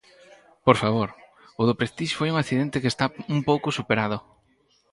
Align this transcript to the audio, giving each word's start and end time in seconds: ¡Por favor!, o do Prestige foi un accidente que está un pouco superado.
¡Por 0.65 0.77
favor!, 0.81 1.09
o 1.59 1.61
do 1.67 1.77
Prestige 1.79 2.17
foi 2.19 2.29
un 2.29 2.37
accidente 2.39 2.81
que 2.81 2.91
está 2.93 3.05
un 3.35 3.39
pouco 3.49 3.69
superado. 3.77 4.17